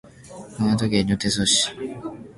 [0.57, 1.69] 熊本県上天草市